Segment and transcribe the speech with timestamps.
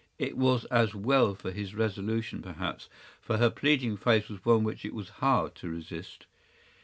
[0.17, 2.89] It was as well for his resolution, perhaps,
[3.21, 6.25] for her pleading face was one which it was hard to resist.